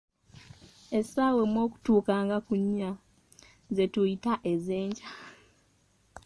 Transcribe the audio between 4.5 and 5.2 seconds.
ez'enkya.